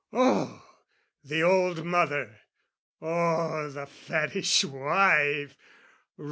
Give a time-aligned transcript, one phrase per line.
[0.11, 0.63] Oh,
[1.23, 2.37] the old mother,
[3.03, 5.55] oh, the fattish wife!